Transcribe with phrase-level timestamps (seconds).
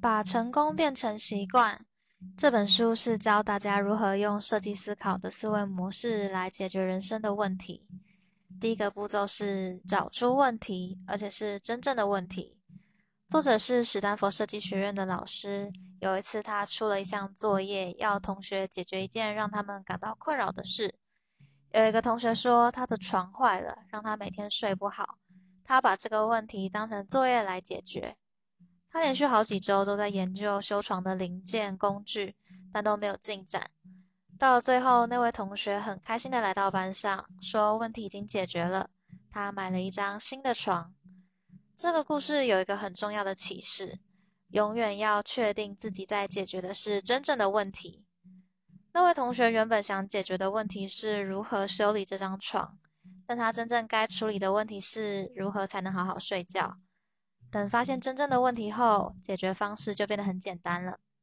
[0.00, 1.84] 把成功变成习惯。
[2.36, 7.86] 这本书是教大家如何用设计思考的思维模式来解决人生的问题。
[8.60, 12.56] 第一个步骤是找出问题，而且是真正的问题。
[13.28, 15.72] 作者是史丹佛设计学院的老师。
[16.00, 20.94] 有一次，他出了一项作业，要同学解决一件让他们感到困扰的事。
[21.72, 25.18] 有一个同学说，他的床坏了，让他每天睡不好。
[25.64, 28.16] 他把这个问题当成作业来解决。
[28.92, 32.34] 他连续好几周都在研究修床的零件工具，
[32.72, 33.70] 但都没有进展。
[34.38, 38.90] 到了最后，那位同学很开心地来到班上，说问题已经解决了。
[39.30, 40.92] 他买了一张新的床。
[41.76, 44.00] 这个故事有一个很重要的启示：
[44.48, 48.04] 永远要确定自己在解决的是真正的问题。
[48.92, 52.76] 那位同学原本想解决的问题是如何修理这张床，
[53.24, 56.76] 但他真正该处理的问题是如何才能好好睡觉。
[57.50, 60.98] 等发现真正的问题后，解决方式就变得很简单了。